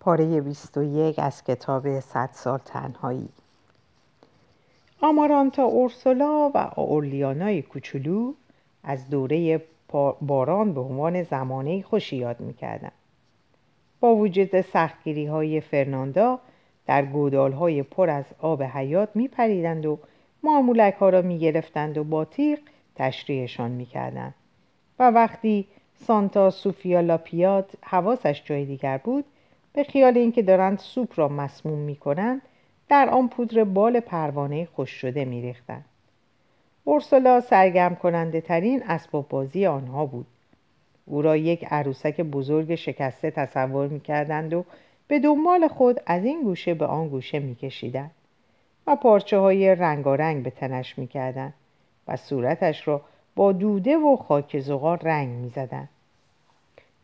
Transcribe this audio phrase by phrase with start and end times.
[0.00, 3.28] پاره 21 از کتاب 100 سال تنهایی
[5.00, 8.32] آمارانتا اورسولا و اورلیانای کوچولو
[8.84, 9.62] از دوره
[10.20, 12.90] باران به عنوان زمانه خوشی یاد می‌کردن.
[14.00, 16.38] با وجود سختگیری های فرناندا
[16.86, 19.98] در گودال های پر از آب حیات میپریدند و
[20.42, 22.58] مارمولک ها را می‌گرفتند و با تیغ
[22.96, 24.34] تشریحشان می‌کردند
[24.98, 25.66] و وقتی
[26.06, 29.24] سانتا سوفیا لاپیات حواسش جای دیگر بود
[29.72, 32.42] به خیال اینکه دارند سوپ را مسموم می‌کنند
[32.88, 35.84] در آن پودر بال پروانه خوش شده میریختند.
[36.84, 40.26] اورسولا سرگرم کننده ترین اسباب بازی آنها بود.
[41.06, 44.64] او را یک عروسک بزرگ شکسته تصور می‌کردند و
[45.08, 48.10] به دنبال خود از این گوشه به آن گوشه میکشیدند
[48.86, 51.54] و پارچه های رنگارنگ به تنش می‌کردند
[52.08, 53.02] و صورتش را
[53.36, 55.88] با دوده و خاک زغال رنگ می‌زدند.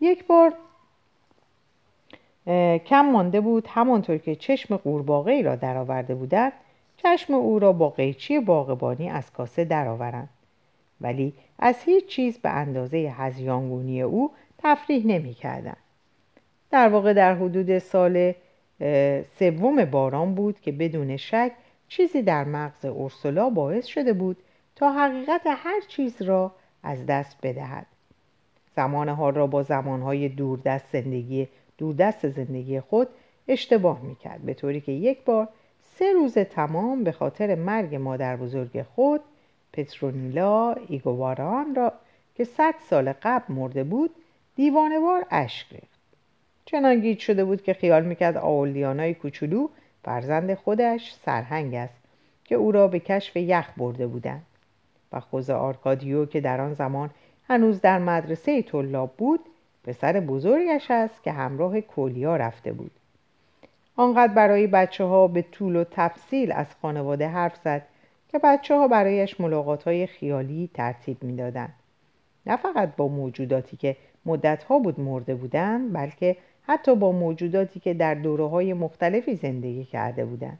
[0.01, 0.53] یک بار
[2.87, 6.53] کم مانده بود همانطور که چشم قورباغه را درآورده بودند
[6.97, 10.29] چشم او را با قیچی باغبانی از کاسه درآورند.
[11.01, 15.77] ولی از هیچ چیز به اندازه هزیانگونی او تفریح نمی‌کردند.
[16.71, 18.33] در واقع در حدود سال
[19.39, 21.53] سوم باران بود که بدون شک
[21.89, 24.37] چیزی در مغز اورسولا باعث شده بود
[24.77, 27.87] تا حقیقت هر چیز را از دست بدهد.
[28.77, 31.49] زمان حال را با زمانهای دوردست زندگی
[31.79, 33.09] دوردست زندگی خود
[33.49, 35.49] اشتباه می‌کرد به طوری که یک بار
[35.83, 39.21] سه روز تمام به خاطر مرگ مادر بزرگ خود
[39.73, 41.93] پترونیلا ایگواران را
[42.35, 44.11] که صد سال قبل مرده بود
[44.55, 46.01] دیوانوار اشک ریخت.
[46.65, 49.69] چنان گیج شده بود که خیال می‌کرد آولیانای کوچولو
[50.05, 51.95] فرزند خودش سرهنگ است
[52.45, 54.47] که او را به کشف یخ برده بودند.
[55.13, 57.11] و خوز آرکادیو که در آن زمان
[57.49, 59.41] هنوز در مدرسه طلاب بود
[59.87, 62.91] پسر بزرگش است که همراه کولیا رفته بود
[63.97, 67.83] آنقدر برای بچه ها به طول و تفصیل از خانواده حرف زد
[68.29, 71.75] که بچه ها برایش ملاقات های خیالی ترتیب می‌دادند.
[72.47, 77.95] نه فقط با موجوداتی که مدت ها بود مرده بودند بلکه حتی با موجوداتی که
[77.95, 80.59] در دوره های مختلفی زندگی کرده بودند.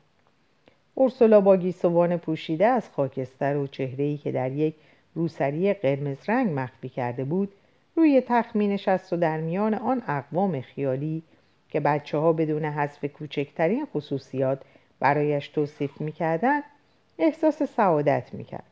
[0.95, 4.75] اورسولا با گیسوان پوشیده از خاکستر و چهره‌ای که در یک
[5.15, 7.53] روسری قرمز رنگ مخفی کرده بود
[7.97, 11.23] روی تخت می نشست و در میان آن اقوام خیالی
[11.69, 14.63] که بچه ها بدون حذف کوچکترین خصوصیات
[15.01, 16.63] برایش توصیف می‌کردند
[17.19, 18.65] احساس سعادت می‌کرد.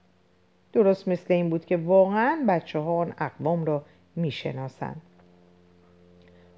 [0.73, 3.85] درست مثل این بود که واقعا بچه ها آن اقوام را
[4.17, 5.03] می‌شناسند.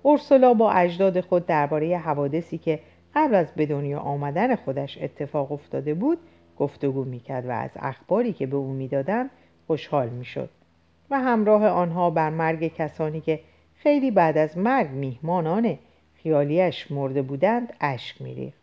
[0.02, 2.80] اورسولا با اجداد خود درباره حوادثی که
[3.14, 6.18] قبل از به دنیا آمدن خودش اتفاق افتاده بود
[6.58, 9.30] گفتگو می‌کرد و از اخباری که به او می‌دادند
[9.66, 10.50] خوشحال می‌شد.
[11.10, 13.40] و همراه آنها بر مرگ کسانی که
[13.74, 15.78] خیلی بعد از مرگ میهمانان
[16.14, 18.58] خیالیش مرده بودند اشک میریخت.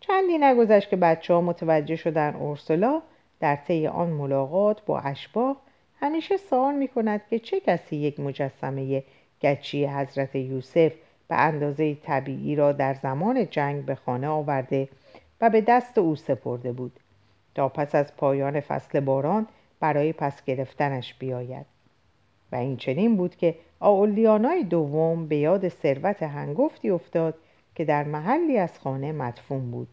[0.00, 3.02] چندی نگذشت که بچه ها متوجه شدن اورسولا
[3.40, 5.56] در طی آن ملاقات با اشباح
[6.00, 9.02] همیشه سوال می کند که چه کسی یک مجسمه
[9.42, 10.92] گچی حضرت یوسف
[11.28, 14.88] به اندازه طبیعی را در زمان جنگ به خانه آورده
[15.40, 16.92] و به دست او سپرده بود.
[17.54, 19.46] تا پس از پایان فصل باران
[19.82, 21.66] برای پس گرفتنش بیاید.
[22.52, 27.34] و این چنین بود که آولیانای دوم به یاد ثروت هنگفتی افتاد
[27.74, 29.88] که در محلی از خانه مدفون بود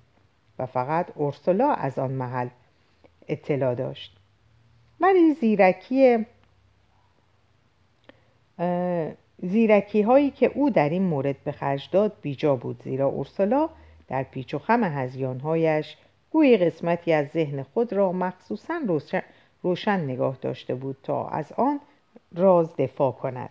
[0.60, 2.48] و فقط اورسولا از آن محل
[3.28, 4.18] اطلاع داشت.
[5.00, 6.26] ولی زیرکی
[9.44, 13.70] زیرکی هایی که او در این مورد به خرج داد بیجا بود زیرا اورسولا
[14.08, 15.98] در پیچ و خم هزیانهایش
[16.32, 19.22] گوی قسمتی از ذهن خود را مخصوصا روشن,
[19.62, 21.80] روشن نگاه داشته بود تا از آن
[22.36, 23.50] راز دفاع کند.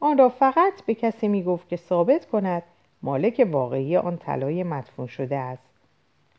[0.00, 2.62] آن را فقط به کسی می گفت که ثابت کند
[3.02, 5.70] مالک واقعی آن طلای مدفون شده است.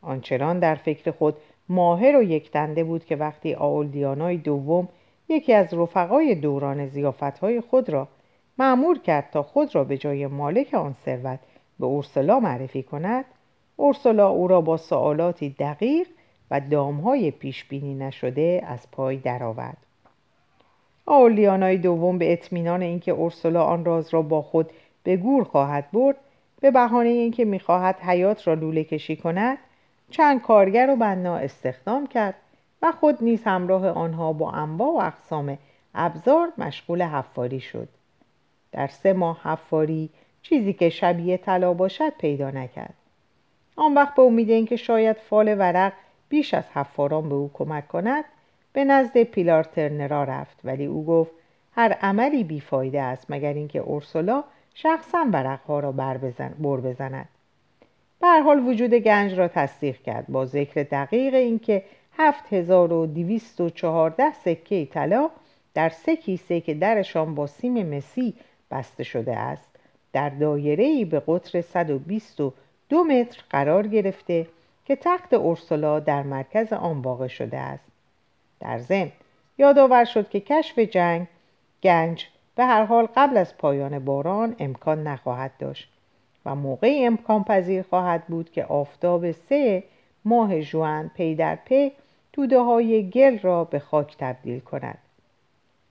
[0.02, 1.36] آنچنان در فکر خود
[1.68, 4.88] ماهر و یکدنده بود که وقتی آولدیانای دوم
[5.28, 8.08] یکی از رفقای دوران زیافتهای خود را
[8.58, 11.38] معمور کرد تا خود را به جای مالک آن ثروت
[11.80, 13.24] به اورسلا معرفی کند
[13.76, 16.08] اورسلا او را با سوالاتی دقیق
[16.52, 19.76] و دامهای پیش بینی نشده از پای درآورد.
[21.06, 24.70] آولیانای دوم به اطمینان اینکه اورسولا آن راز را با خود
[25.02, 26.16] به گور خواهد برد
[26.60, 29.58] به بهانه اینکه می‌خواهد حیات را لوله کشی کند
[30.10, 32.34] چند کارگر و بنا استخدام کرد
[32.82, 35.58] و خود نیز همراه آنها با انواع و اقسام
[35.94, 37.88] ابزار مشغول حفاری شد.
[38.72, 40.10] در سه ماه حفاری
[40.42, 42.94] چیزی که شبیه طلا باشد پیدا نکرد.
[43.76, 45.92] آن وقت به امید اینکه شاید فال ورق
[46.32, 48.24] بیش از حفاران به او کمک کند
[48.72, 50.60] به نزد پیلار ترنرا رفت.
[50.64, 51.32] ولی او گفت
[51.72, 54.44] هر عملی بیفایده است مگر اینکه اورسولا
[54.74, 57.28] شخصا ورقها را بر, بزن، بر بزند.
[58.20, 60.26] به حال وجود گنج را تصدیق کرد.
[60.28, 61.82] با ذکر دقیق اینکه
[62.18, 65.30] 7214 سکه طلا
[65.74, 68.34] در سه کیسه که درشان با سیم مسی
[68.70, 69.70] بسته شده است
[70.12, 74.46] در دایره به قطر 122 متر قرار گرفته
[74.84, 77.84] که تخت اورسولا در مرکز آن واقع شده است.
[78.60, 79.12] در ضمن
[79.58, 81.26] یادآور شد که کشف جنگ
[81.82, 85.88] گنج به هر حال قبل از پایان باران امکان نخواهد داشت
[86.46, 89.84] و موقعی امکان پذیر خواهد بود که آفتاب سه
[90.24, 91.92] ماه جوان پی در پی
[92.32, 94.98] توده های گل را به خاک تبدیل کند.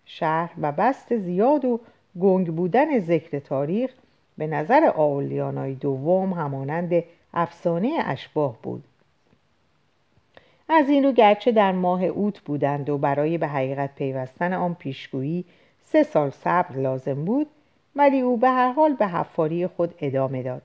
[0.05, 1.79] شهر و بست زیاد و
[2.19, 3.91] گنگ بودن ذکر تاریخ
[4.37, 8.83] به نظر آولیانای دوم همانند افسانه اشباه بود.
[10.69, 15.45] از این رو گرچه در ماه اوت بودند و برای به حقیقت پیوستن آن پیشگویی
[15.83, 17.47] سه سال صبر لازم بود
[17.95, 20.61] ولی او به هر حال به حفاری خود ادامه داد.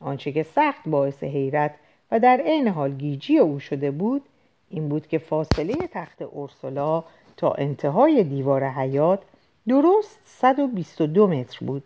[0.00, 1.74] آنچه که سخت باعث حیرت
[2.10, 4.22] و در عین حال گیجی او شده بود
[4.70, 7.04] این بود که فاصله تخت اورسولا
[7.36, 9.20] تا انتهای دیوار حیات
[9.68, 11.82] درست 122 متر بود.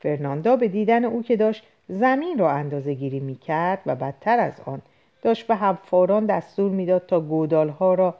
[0.00, 4.60] فرناندا به دیدن او که داشت زمین را اندازه گیری می کرد و بدتر از
[4.66, 4.82] آن
[5.22, 8.14] داشت به حفاران دستور می‌داد تا گودالها را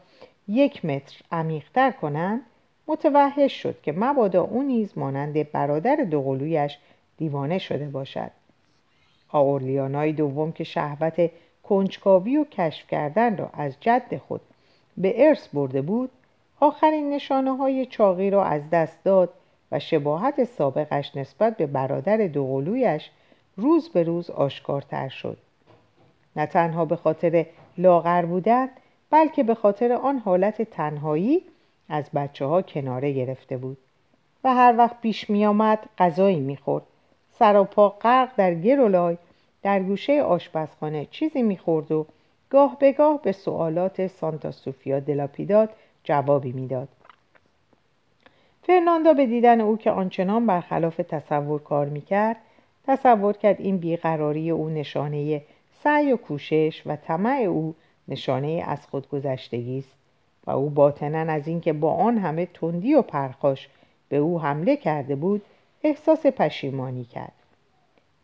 [0.48, 2.40] یک متر عمیقتر کنند
[2.88, 6.78] متوحش شد که مبادا او نیز مانند برادر دوقلویش
[7.16, 8.30] دیوانه شده باشد.
[9.28, 11.30] آورلیانای دوم که شهوت
[11.62, 14.40] کنجکاوی و کشف کردن را از جد خود
[14.96, 16.10] به ارث برده بود
[16.60, 19.30] آخرین نشانه های چاقی را از دست داد
[19.72, 23.10] و شباهت سابقش نسبت به برادر دوقلویش
[23.56, 25.38] روز به روز آشکارتر شد
[26.36, 27.46] نه تنها به خاطر
[27.78, 28.68] لاغر بودن
[29.10, 31.42] بلکه به خاطر آن حالت تنهایی
[31.88, 33.78] از بچه ها کناره گرفته بود
[34.44, 36.84] و هر وقت پیش می آمد غذایی می خورد.
[37.38, 39.16] سر و پا غرق در گرولای
[39.62, 42.06] در گوشه آشپزخانه چیزی می خورد و
[42.50, 45.70] گاه به گاه به سوالات سانتا سوفیا دلاپیداد
[46.04, 46.88] جوابی می‌داد.
[48.62, 52.36] فرناندا به دیدن او که آنچنان برخلاف تصور کار می‌کرد
[52.86, 55.42] تصور کرد این بیقراری او نشانه
[55.82, 57.74] سعی و کوشش و طمع او
[58.08, 59.98] نشانه از خودگذشتگی است
[60.46, 63.68] و او باطنا از اینکه با آن همه تندی و پرخاش
[64.08, 65.42] به او حمله کرده بود
[65.82, 67.32] احساس پشیمانی کرد.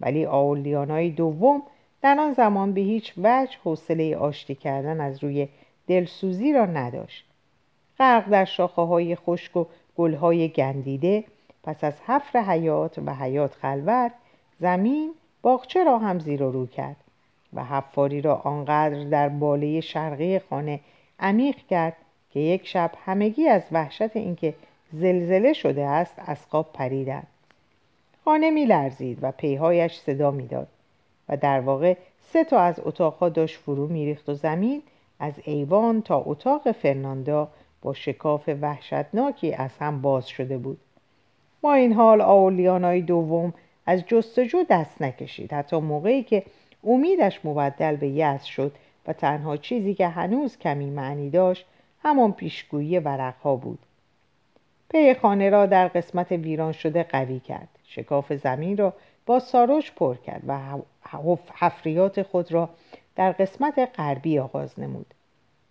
[0.01, 1.63] ولی آولیانای دوم
[2.03, 5.49] در آن زمان به هیچ وجه حوصله آشتی کردن از روی
[5.87, 7.25] دلسوزی را نداشت.
[7.99, 9.65] غرق در شاخه های خشک و
[9.97, 11.25] گل های گندیده
[11.65, 14.13] پس از حفر حیات و حیات خلوت
[14.63, 16.97] زمین باغچه را هم زیر و رو کرد
[17.55, 20.81] و حفاری را آنقدر در باله شرقی خانه
[21.21, 21.97] عمیق کرد
[22.31, 24.55] که یک شب همگی از وحشت اینکه
[24.93, 27.27] زلزله شده است از خواب پریدند.
[28.25, 30.69] خانه می لرزید و پیهایش صدا می‌داد
[31.29, 31.97] و در واقع
[32.33, 34.83] سه تا از اتاقها داشت فرو میریخت و زمین
[35.21, 37.49] از ایوان تا اتاق فرناندا
[37.83, 40.79] با شکاف وحشتناکی از هم باز شده بود.
[41.61, 43.55] با این حال آولیانای دوم
[43.87, 45.53] از جستجو دست نکشید.
[45.53, 46.43] حتی موقعی که
[46.85, 48.73] امیدش مبدل به یأس شد
[49.07, 51.67] و تنها چیزی که هنوز کمی معنی داشت
[52.03, 53.79] همان پیشگویی ورقها بود.
[54.89, 57.69] پی خانه را در قسمت ویران شده قوی کرد.
[57.85, 58.93] شکاف زمین را
[59.27, 60.59] با ساروش پر کرد و
[61.55, 62.69] حفریات خود را
[63.17, 65.15] در قسمت غربی آغاز نمود.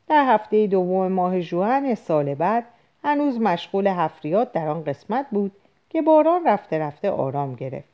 [0.08, 2.66] در هفته دوم ماه جوان سال بعد
[3.04, 5.52] هنوز مشغول حفریات در آن قسمت بود
[5.90, 7.91] که باران رفته رفته آرام گرفت.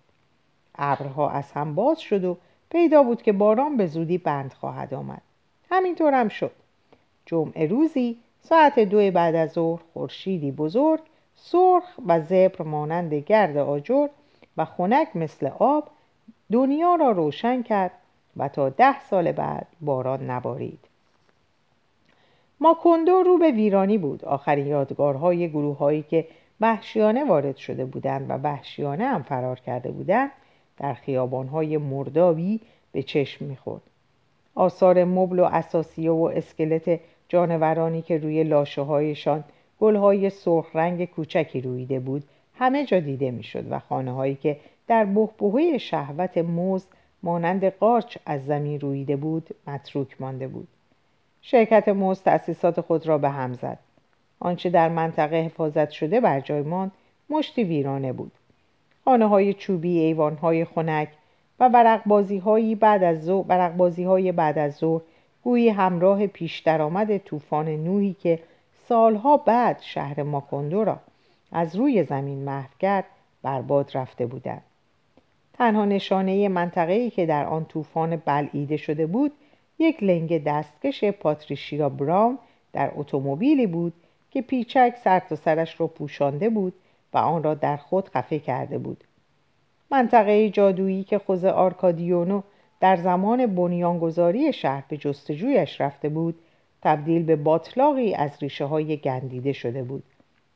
[0.78, 2.38] ابرها از هم باز شد و
[2.70, 5.22] پیدا بود که باران به زودی بند خواهد آمد.
[5.70, 6.52] همینطور هم شد.
[7.26, 11.02] جمعه روزی ساعت دو بعد از ظهر خورشیدی بزرگ
[11.36, 14.08] سرخ و زبر مانند گرد آجر
[14.58, 15.90] و خنک مثل آب
[16.52, 17.92] دنیا را روشن کرد
[18.38, 20.80] و تا ده سال بعد باران نبارید.
[22.60, 24.26] ماکوندو رو به ویرانی بود.
[24.26, 26.28] آخرین یادگارهای گروه هایی که
[26.62, 30.32] وحشیانه وارد شده بودند و وحشیانه هم فرار کرده بودند
[30.78, 32.60] در خیابانهای مردابی
[32.92, 33.82] به چشم می‌خورد.
[34.56, 39.44] آثار مبل و اساسیه و اسکلت جانورانی که روی لاشه هایشان
[39.80, 42.24] گلهای سرخ رنگ کوچکی رویده بود
[42.56, 44.58] همه جا دیده می‌شد و خانه هایی که
[44.88, 46.86] در بهبهه شهوت موز
[47.24, 50.68] مانند قارچ از زمین رویده بود متروک مانده بود.
[51.42, 53.80] شرکت موز تأسیسات خود را به هم زد.
[54.40, 56.92] آنچه در منطقه حفاظت شده بر جای ماند
[57.30, 58.32] مشتی ویرانه بود.
[59.08, 61.10] خانه های چوبی ایوان های خنک
[61.60, 65.02] و برق بازی بعد از ظهر برق بازی های بعد از ظهر
[65.44, 68.40] گویی همراه پیش درآمد طوفان نوحی که
[68.88, 71.00] سالها بعد شهر ماکوندو را
[71.52, 73.06] از روی زمین محو کرد
[73.44, 74.64] برباد رفته بودند.
[75.54, 79.32] تنها نشانه منطقه‌ای که در آن طوفان بلعیده شده بود
[79.80, 82.38] یک لنگ دستکش پاتریشیا براون
[82.74, 83.94] در اتومبیلی بود
[84.32, 86.74] که پیچک سر تا سرش را پوشانده بود
[87.22, 89.04] آن را در خود خفه کرده بود.
[89.92, 92.42] منطقه جادویی که خوز آرکادیونو
[92.80, 96.40] در زمان بنیانگذاری شهر به جستجویش رفته بود
[96.82, 100.04] تبدیل به باطلاقی از ریشه های گندیده شده بود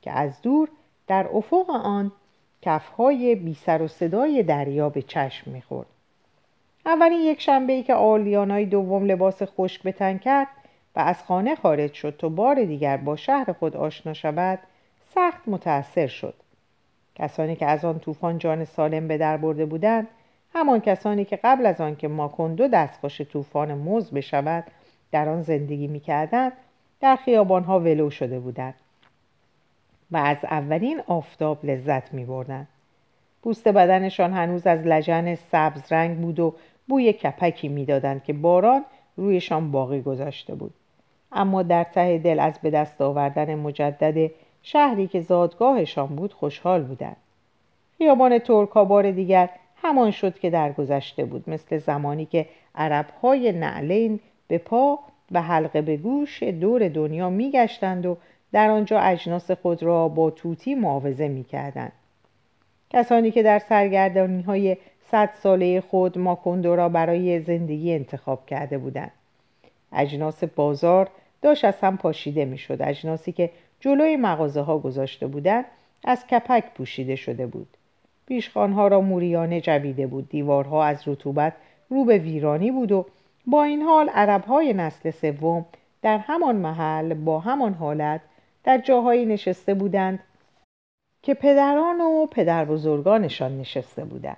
[0.02, 0.70] که از دور
[1.08, 2.12] در افق آن
[2.62, 5.88] کفهای بی سر و صدای دریا به چشم می‌خورد.
[6.86, 10.48] اولین یک شنبه ای که آلیانای دوم لباس خشک به تن کرد
[10.96, 14.60] و از خانه خارج شد تا بار دیگر با شهر خود آشنا شود
[15.16, 16.34] سخت متأثر شد.
[17.16, 20.08] کسانی که از آن طوفان جان سالم به در برده بودند
[20.54, 24.64] همان کسانی که قبل از آن که ماکندو دستخوش طوفان موز بشود
[25.12, 26.52] در آن زندگی می‌کردند
[27.00, 28.76] در خیابانها ولو شده بودند
[30.12, 32.68] و از اولین آفتاب لذت می بردن.
[33.44, 36.56] پوست بدنشان هنوز از لجن سبز رنگ بود و
[36.88, 38.86] بوی کپکی می‌دادند که باران
[39.18, 40.74] رویشان باقی گذاشته بود
[41.32, 44.32] اما در ته دل از به دست آوردن مجدد
[44.64, 47.18] شهری که زادگاهشان بود خوشحال بودند.
[47.98, 54.20] خیابان ترکا بار دیگر همان شد که در گذشته بود مثل زمانی که عربهای نعلین
[54.48, 55.00] به پا
[55.32, 58.18] و حلقه به گوش دور دنیا میگشتند و
[58.52, 61.92] در آنجا اجناس خود را با توتی معاوضه می‌کردند.
[62.90, 64.78] کسانی که در سرگردانی های
[65.12, 69.12] صد ساله خود ماکندو را برای زندگی انتخاب کرده بودند.
[69.94, 71.10] اجناس بازار
[71.42, 72.78] داشت از هم پاشیده می‌شد.
[72.82, 73.50] اجناسی که
[73.82, 75.66] جلوی مغازه ها گذاشته بودند
[76.04, 77.68] از کپک پوشیده شده بود.
[78.28, 80.30] پیشخانها را موریانه جویده بود.
[80.30, 81.54] دیوارها از رطوبت
[81.90, 83.06] رو به ویرانی بود و
[83.46, 85.66] با این حال عربهای نسل سوم
[86.02, 88.22] در همان محل با همان حالت
[88.64, 90.20] در جاهایی نشسته بودند
[91.24, 94.38] که پدران و پدر بزرگانشان نشسته بودند.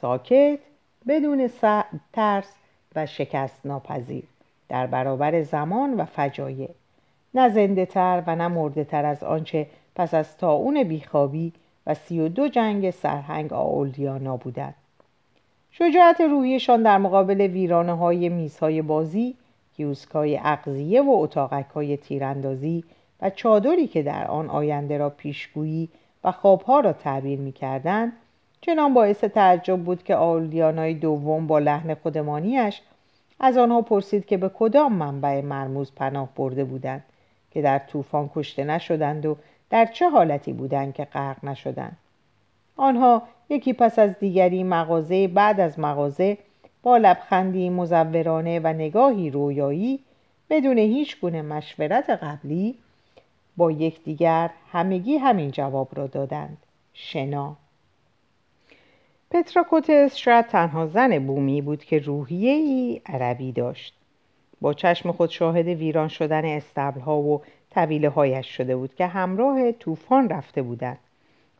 [0.00, 0.58] ساکت
[1.08, 1.50] بدون
[2.12, 2.54] ترس
[2.96, 4.24] و شکست ناپذیر
[4.68, 6.68] در برابر زمان و فجایع.
[7.34, 11.52] نه زنده تر و نه مرده تر از آنچه پس از تاون بیخوابی
[11.86, 14.74] و سی و دو جنگ سرهنگ آولدیانا بودند.
[15.70, 19.34] شجاعت رویشان در مقابل ویرانه های میزهای بازی
[19.76, 22.84] کیوسکای اقضیه و اتاقک های تیراندازی
[23.22, 25.88] و چادری که در آن آینده را پیشگویی
[26.24, 28.12] و خوابها را تعبیر می کردن
[28.60, 32.82] چنان باعث تعجب بود که آولدیانای دوم با لحن خودمانیش
[33.40, 37.04] از آنها پرسید که به کدام منبع مرموز پناه برده بودند.
[37.50, 39.36] که در طوفان کشته نشدند و
[39.70, 41.96] در چه حالتی بودند که غرق نشدند.
[42.76, 46.38] آنها یکی پس از دیگری مغازه بعد از مغازه
[46.82, 50.00] با لبخندی مزورانه و نگاهی رویایی
[50.50, 52.74] بدون هیچ گونه مشورت قبلی
[53.56, 56.56] با یکدیگر همگی همین جواب را دادند.
[56.94, 57.56] شنا.
[59.30, 63.99] پتراکوتس شاید تنها زن بومی بود که روحیه ای عربی داشت.
[64.60, 69.72] با چشم خود شاهد ویران شدن استبل ها و طویله هایش شده بود که همراه
[69.72, 70.98] طوفان رفته بودند.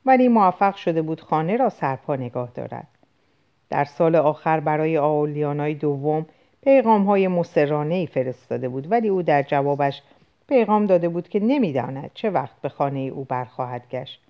[0.07, 2.88] ولی موفق شده بود خانه را سرپا نگاه دارد.
[3.71, 6.26] در سال آخر برای آولیانای دوم
[6.64, 10.02] پیغام های مسرانه فرستاده بود ولی او در جوابش
[10.49, 14.21] پیغام داده بود که نمی‌داند چه وقت به خانه او برخواهد گشت.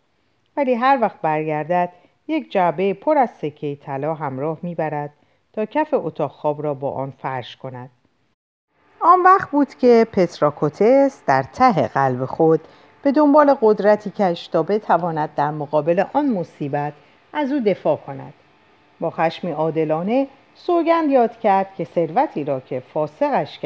[0.57, 1.93] ولی هر وقت برگردد
[2.29, 5.11] یک جعبه پر از سکه طلا همراه می‌برد
[5.53, 7.91] تا کف اتاق خواب را با آن فرش کند.
[9.03, 12.61] آن وقت بود که پتراکوتس در ته قلب خود
[13.03, 16.93] به دنبال قدرتی کش تا بتواند در مقابل آن مصیبت
[17.33, 18.33] از او دفاع کند.
[19.01, 23.59] با خشمی عادلانه سوگند یاد کرد که ثروتی را که فاسقش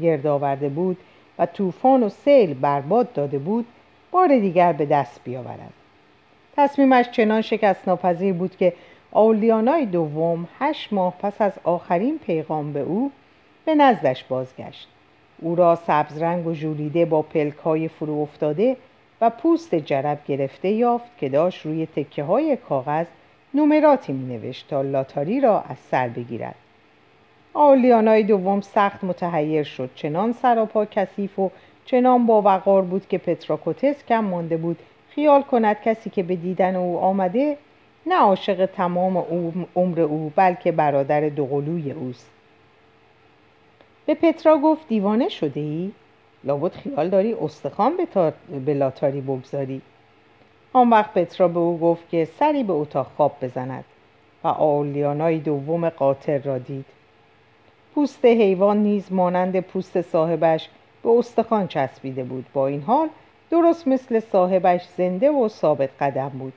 [0.00, 0.96] گرد آورده بود
[1.38, 3.66] و طوفان و سیل برباد داده بود
[4.10, 5.72] بار دیگر به دست بیاورد.
[6.56, 8.72] تصمیمش چنان شکست ناپذیر بود که
[9.12, 13.12] آولیانای دوم هشت ماه پس از آخرین پیغام به او
[13.68, 14.88] به نزدش بازگشت.
[15.42, 18.76] او را سبز رنگ و ژولیده با پلک های فرو افتاده
[19.20, 23.06] و پوست جرب گرفته یافت که داشت روی تکه های کاغذ
[23.54, 26.54] نمراتی می نوشت تا لاتاری را از سر بگیرد.
[27.54, 29.90] آلیانای دوم سخت متحیر شد.
[29.94, 31.50] چنان سراپا کثیف و
[31.84, 34.78] چنان با وقار بود که پتراکوتس کم مانده بود.
[35.10, 37.56] خیال کند کسی که به دیدن او آمده
[38.06, 39.16] نه عاشق تمام
[39.76, 42.37] عمر او بلکه برادر دوقلوی اوست.
[44.08, 45.90] به پترا گفت دیوانه شده ای؟
[46.44, 49.82] لابد خیال داری استخوان به, به لاتاری بگذاری؟
[50.72, 53.84] آن وقت پترا به او گفت که سری به اتاق خواب بزند
[54.44, 56.84] و آولیانای دوم قاطر را دید.
[57.94, 60.68] پوست حیوان نیز مانند پوست صاحبش
[61.02, 62.46] به استخوان چسبیده بود.
[62.52, 63.08] با این حال
[63.50, 66.52] درست مثل صاحبش زنده و ثابت قدم بود.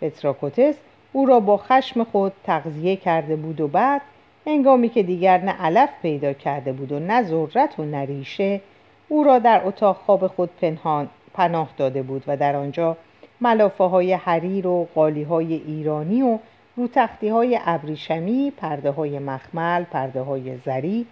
[0.00, 0.74] پتراکوتس
[1.12, 4.00] او را با خشم خود تغذیه کرده بود و بعد
[4.46, 8.60] هنگامی که دیگر نه علف پیدا کرده بود و نه ذرت و نه ریشه
[9.08, 12.96] او را در اتاق خواب خود پنهان پناه داده بود و در آنجا
[13.40, 16.38] ملافه های حریر و قالی های ایرانی و
[16.76, 21.06] رو تختی های ابریشمی، پرده های مخمل، پرده های زری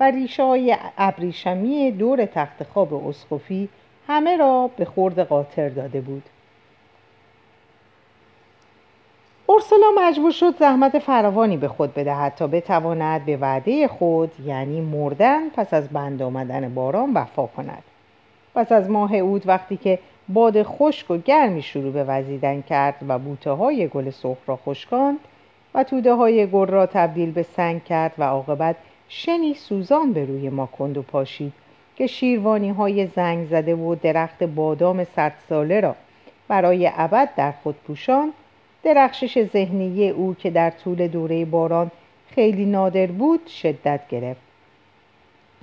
[0.00, 3.68] و ریشه های ابریشمی دور تخت خواب اسقفی
[4.06, 6.22] همه را به خورد قاطر داده بود.
[9.46, 15.48] اورسولا مجبور شد زحمت فراوانی به خود بدهد تا بتواند به وعده خود یعنی مردن
[15.48, 17.82] پس از بند آمدن باران وفا کند.
[18.54, 19.98] پس از ماه اود وقتی که
[20.28, 25.18] باد خشک و گرمی شروع به وزیدن کرد و بوته های گل سرخ را خشکاند
[25.74, 28.76] و توده های گل را تبدیل به سنگ کرد و عاقبت
[29.08, 31.52] شنی سوزان به روی ما کند و پاشید
[31.96, 35.96] که شیروانی های زنگ زده و درخت بادام صد ساله را
[36.48, 38.32] برای ابد در خود پوشان
[38.84, 41.90] درخشش ذهنی او که در طول دوره باران
[42.28, 44.40] خیلی نادر بود شدت گرفت.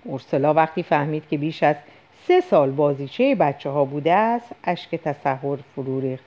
[0.03, 1.75] اورسلا وقتی فهمید که بیش از
[2.27, 6.25] سه سال بازیچه بچه ها بوده است اشک تصور فرو ریخت.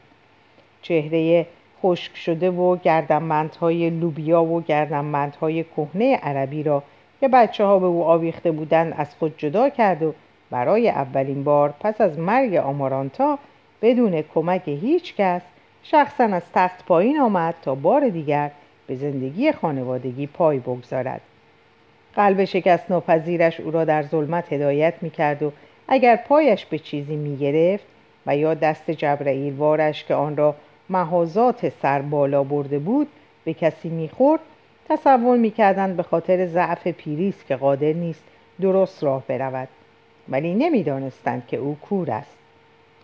[0.83, 1.47] چهره
[1.83, 6.83] خشک شده و گردنبندهای لوبیا و گردنبندهای کهنه عربی را
[7.21, 10.15] که بچه ها به او آویخته بودند از خود جدا کرد و
[10.51, 13.39] برای اولین بار پس از مرگ آمارانتا
[13.83, 15.43] بدون کمک هیچ کس
[15.87, 18.51] شخصا از تخت پایین آمد تا بار دیگر
[18.87, 21.21] به زندگی خانوادگی پای بگذارد.
[22.17, 25.53] قلب شکست ناپذیرش او را در ظلمت هدایت می کرد و
[25.89, 27.85] اگر پایش به چیزی می گرفت
[28.27, 30.55] و یا دست جبرئیل وارش که آن را
[30.91, 33.09] محازات سر بالا برده بود
[33.45, 34.41] به کسی می‌خورد
[34.89, 38.25] تصور می‌کردند به خاطر ضعف پیریس که قادر نیست
[38.61, 39.69] درست راه برود.
[40.29, 42.37] ولی نمی‌دانستند که او کور است.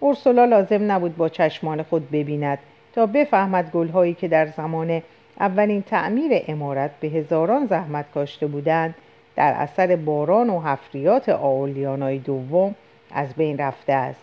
[0.01, 2.59] اورسولا لازم نبود با چشمان خود ببیند
[2.95, 5.03] تا بفهمد گلهایی که در زمان
[5.41, 8.95] اولین تعمیر امارت به هزاران زحمت کاشته بودند
[9.37, 12.75] در اثر باران و حفریات آولیانای دوم
[13.11, 14.21] از بین رفته است.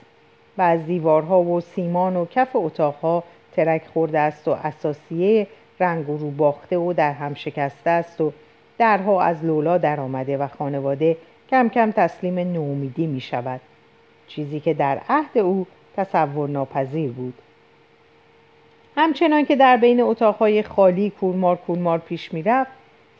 [0.57, 5.47] و از دیوارها و سیمان و کف اتاقها ترک خورده است و اساسیه
[5.79, 8.33] رنگ و رو باخته و در هم شکسته است و
[8.77, 11.17] درها از لولا در آمده و خانواده
[11.49, 13.61] کم کم تسلیم نومیدی می شود
[14.27, 17.33] چیزی که در عهد او تصور ناپذیر بود.
[18.97, 22.71] همچنان که در بین اتاقهای خالی کورمار کورمار پیش می‌رفت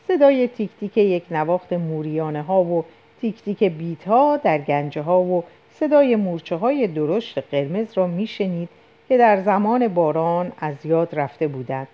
[0.08, 2.84] صدای تیک تیک یک نواخت موریانه ها و
[3.20, 8.68] تیک تیک بیت ها در گنجه ها و صدای مورچه های درشت قرمز را میشنید
[9.08, 11.88] که در زمان باران از یاد رفته بودند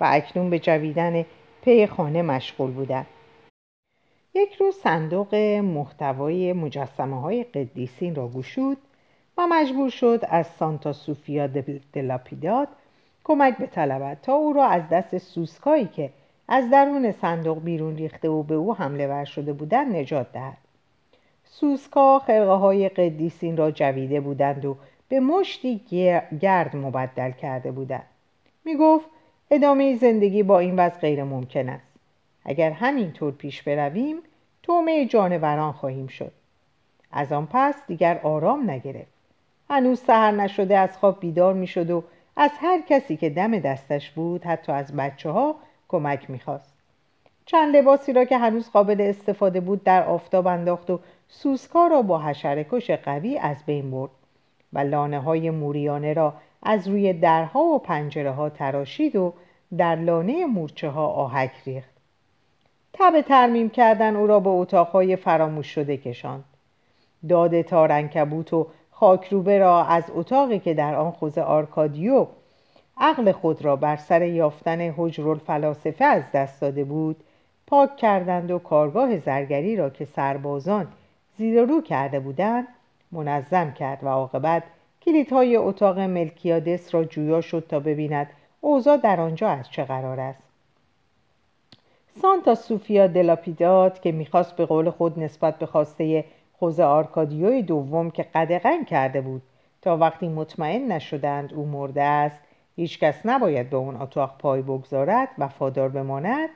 [0.00, 1.24] و اکنون به جویدن
[1.62, 3.06] پی خانه مشغول بودند.
[4.34, 8.78] یک روز صندوق محتوای مجسمه های قدیسین را گشود
[9.38, 11.48] و مجبور شد از سانتا سوفیا
[11.92, 12.68] دلاپیداد
[13.24, 16.10] کمک بطلبد تا او را از دست سوسکایی که
[16.48, 20.58] از درون صندوق بیرون ریخته و به او حمله ور شده بودند نجات دهد.
[21.44, 24.76] سوسکا خرقه های قدیسین را جویده بودند و
[25.08, 25.80] به مشتی
[26.40, 28.06] گرد مبدل کرده بودند.
[28.64, 29.06] می گفت
[29.50, 31.92] ادامه زندگی با این وضع غیر ممکن است.
[32.44, 34.16] اگر همینطور پیش برویم
[34.62, 36.32] تومه جانوران خواهیم شد.
[37.12, 39.12] از آن پس دیگر آرام نگرفت.
[39.70, 42.04] هنوز سهر نشده از خواب بیدار می شد و
[42.36, 45.54] از هر کسی که دم دستش بود حتی از بچه ها
[45.88, 46.72] کمک می‌خواست.
[47.46, 52.18] چند لباسی را که هنوز قابل استفاده بود در آفتاب انداخت و سوسکا را با
[52.18, 54.10] حشرکش قوی از بین برد
[54.72, 59.32] و لانه های موریانه را از روی درها و پنجره ها تراشید و
[59.76, 61.90] در لانه مورچه ها آهک ریخت.
[62.92, 66.44] تب ترمیم کردن او را به اتاقهای فراموش شده کشاند.
[67.28, 68.66] داد تارنکبوت و
[69.02, 72.26] خاکروبه را از اتاقی که در آن خوز آرکادیو
[72.96, 77.16] عقل خود را بر سر یافتن حجر الفلاسفه از دست داده بود
[77.66, 80.88] پاک کردند و کارگاه زرگری را که سربازان
[81.38, 82.68] زیر رو کرده بودند
[83.12, 84.62] منظم کرد و عاقبت
[85.04, 90.42] کلیدهای اتاق ملکیادس را جویا شد تا ببیند اوضاع در آنجا از چه قرار است.
[92.22, 96.24] سانتا سوفیا دلاپیداد که می‌خواست به قول خود نسبت به خواسته
[96.62, 99.42] خوز آرکادیوی دوم که قدغن کرده بود.
[99.82, 102.40] تا وقتی مطمئن نشدند او مرده است
[102.76, 106.48] هیچکس نباید به اون اتاق پای بگذارد وفادار بماند.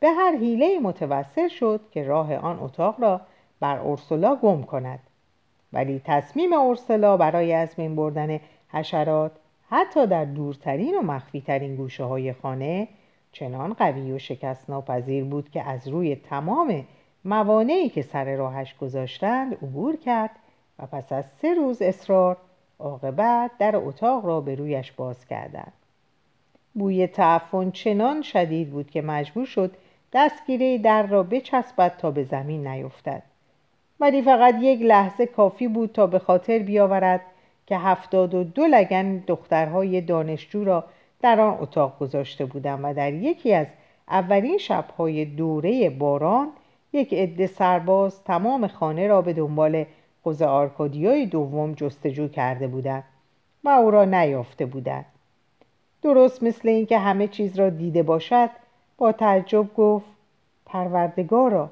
[0.00, 3.20] به هر حیله متوسل شد که راه آن اتاق را
[3.60, 5.00] بر اورسولا گم کند.
[5.72, 9.32] ولی تصمیم اورسلا برای از بین بردن حشرات
[9.70, 12.88] حتی در دورترین و مخفیترین گوشه های خانه
[13.32, 16.84] چنان قوی و شکست ناپذیر بود که از روی تمام
[17.24, 20.30] موانعی که سر راهش گذاشتند عبور کرد
[20.78, 22.36] و پس از سه روز اصرار
[22.78, 25.72] عاقبت در اتاق را به رویش باز کردند.
[26.74, 29.76] بوی تعفن چنان شدید بود که مجبور شد
[30.12, 33.22] دستگیره در را بچسبد تا به زمین نیفتد.
[34.00, 37.20] ولی فقط یک لحظه کافی بود تا به خاطر بیاورد
[37.66, 40.84] که هفتاد و دو لگن دخترهای دانشجو را
[41.22, 43.66] در آن اتاق گذاشته بودم و در یکی از
[44.08, 46.48] اولین شبهای دوره باران
[46.94, 49.84] یک عده سرباز تمام خانه را به دنبال
[50.22, 53.04] خوزه آرکادیوی دوم جستجو کرده بودند
[53.64, 55.04] و او را نیافته بودند.
[56.02, 58.50] درست مثل اینکه همه چیز را دیده باشد
[58.98, 60.06] با تعجب گفت
[60.66, 61.70] پروردگارا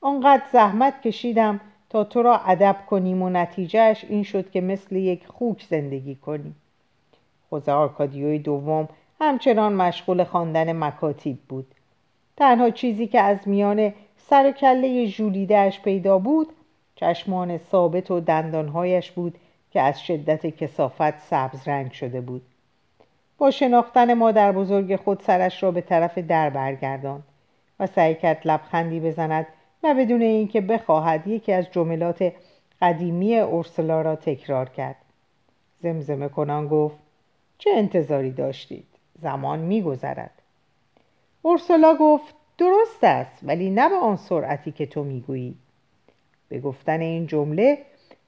[0.00, 5.26] آنقدر زحمت کشیدم تا تو را ادب کنیم و نتیجهش این شد که مثل یک
[5.26, 6.54] خوک زندگی کنی
[7.50, 8.88] خوزه آرکادیوی دوم
[9.20, 11.66] همچنان مشغول خواندن مکاتیب بود.
[12.36, 13.92] تنها چیزی که از میان
[14.30, 16.48] سر و کله ژولیدهاش پیدا بود
[16.96, 19.38] چشمان ثابت و دندانهایش بود
[19.70, 22.42] که از شدت کسافت سبز رنگ شده بود.
[23.38, 27.22] با شناختن مادر بزرگ خود سرش را به طرف در برگردان
[27.80, 29.46] و سعی کرد لبخندی بزند
[29.82, 32.32] و بدون اینکه بخواهد یکی از جملات
[32.82, 34.96] قدیمی اورسلا را تکرار کرد.
[35.80, 36.96] زمزمه کنان گفت
[37.58, 40.42] چه انتظاری داشتید؟ زمان میگذرد.
[41.42, 45.54] اورسولا گفت درست است ولی نه به آن سرعتی که تو می‌گویی.
[46.48, 47.78] به گفتن این جمله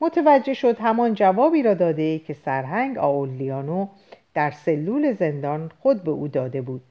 [0.00, 3.88] متوجه شد همان جوابی را داده که سرهنگ آولیانو
[4.34, 6.82] در سلول زندان خود به او داده بود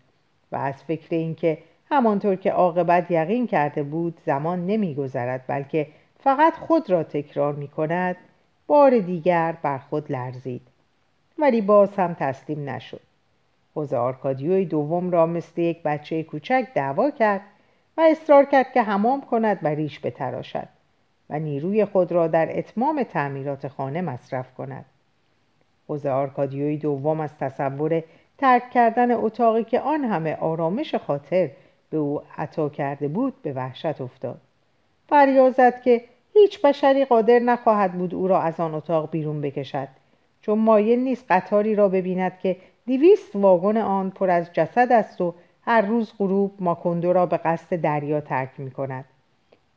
[0.52, 1.58] و از فکر اینکه
[1.92, 5.88] همانطور که عاقبت یقین کرده بود زمان نمیگذرد بلکه
[6.20, 8.16] فقط خود را تکرار می کند
[8.68, 10.62] بار دیگر بر خود لرزید.
[11.38, 13.02] ولی باز هم تسلیم نشد.
[13.74, 17.42] خوز آرکادیوی دوم را مثل یک بچه کوچک دعوا کرد
[17.98, 20.68] و اصرار کرد که حمام کند و ریش بتراشد
[21.30, 24.86] و نیروی خود را در اتمام تعمیرات خانه مصرف کند.
[25.88, 28.04] خوز آرکادیوی دوم از تصور
[28.38, 31.50] ترک کردن اتاقی که آن همه آرامش خاطر
[31.90, 34.42] به او عطا کرده بود به وحشت افتاد.
[35.10, 36.04] فریاد که
[36.34, 39.88] هیچ بشری قادر نخواهد بود او را از آن اتاق بیرون بکشد
[40.42, 42.58] چون مایل نیست قطاری را ببیند که
[42.90, 47.82] دیویست واگن آن پر از جسد است و هر روز غروب ماکندو را به قصد
[47.82, 49.06] دریا ترک می کند.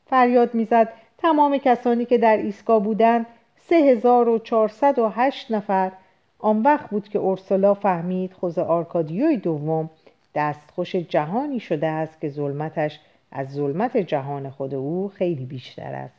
[0.05, 3.25] فریاد می‌زد تمام کسانی که در ایسکا بودند
[3.57, 5.91] سه هزار و چهارصد و هشت نفر.
[6.39, 9.89] آن وقت بود که اورسولا فهمید خوز آرکادیوی دوم
[10.35, 12.99] دستخوش جهانی شده است که ظلمتش
[13.31, 16.15] از ظلمت جهان خود او خیلی بیشتر است.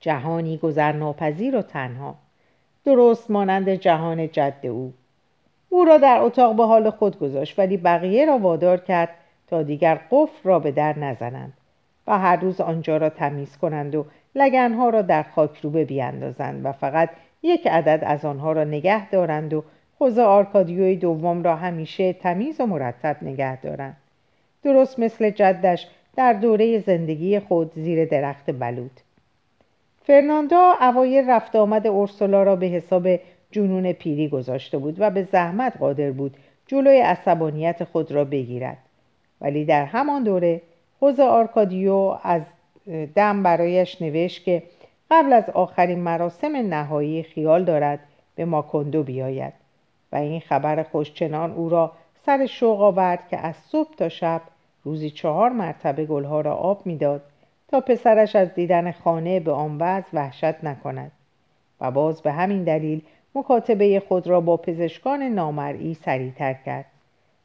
[0.00, 2.14] جهانی گذرناپذیر و تنها.
[2.84, 4.92] درست مانند جهان جد او.
[5.72, 9.08] او را در اتاق به حال خود گذاشت ولی بقیه را وادار کرد
[9.46, 11.52] تا دیگر قفل را به در نزنند
[12.06, 14.04] و هر روز آنجا را تمیز کنند و
[14.34, 17.10] لگنها را در خاکروبه بیاندازند و فقط
[17.42, 19.64] یک عدد از آنها را نگه دارند و
[19.98, 23.96] خوز آرکادیوی دوم را همیشه تمیز و مرتب نگه دارند.
[24.62, 29.00] درست مثل جدش در دوره زندگی خود زیر درخت بلود
[30.02, 33.08] فرناندا اوایل رفت آمد اورسولا را به حساب
[33.52, 36.36] جنون پیری گذاشته بود و به زحمت قادر بود
[36.66, 38.78] جلوی عصبانیت خود را بگیرد.
[39.40, 40.60] ولی در همان دوره
[40.98, 42.42] خوز آرکادیو از
[43.14, 44.62] دم برایش نوشت که
[45.10, 48.00] قبل از آخرین مراسم نهایی خیال دارد
[48.34, 49.52] به ماکندو بیاید
[50.12, 51.92] و این خبر خوشچنان او را
[52.26, 54.40] سر شوق آورد که از صبح تا شب
[54.84, 57.22] روزی چهار مرتبه گلها را آب می‌داد
[57.68, 61.12] تا پسرش از دیدن خانه به آن وضع وحشت نکند.
[61.80, 63.02] و باز به همین دلیل
[63.34, 66.86] مکاتبه خود را با پزشکان نامرئی سریعتر کرد.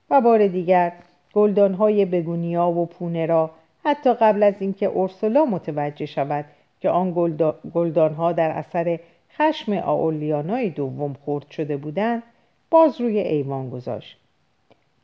[0.09, 0.93] و بار دیگر
[1.33, 3.51] گلدانهای بگونیا و پونه را
[3.85, 6.45] حتی قبل از اینکه اورسولا متوجه شود
[6.79, 7.31] که آن
[7.73, 8.99] گلدانها در اثر
[9.37, 12.23] خشم آولیانای دوم خورد شده بودند
[12.71, 14.17] باز روی ایوان گذاشت.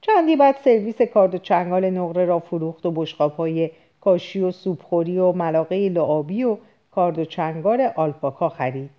[0.02, 5.18] چندی بعد سرویس کارد و چنگال نقره را فروخت و بشقاب های کاشی و سوپخوری
[5.18, 6.58] و ملاقه لعابی و
[6.92, 8.90] کارد و چنگال آلپاکا خرید.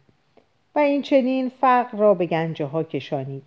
[0.75, 3.43] و این چنین فقر را به گنجه ها کشانید.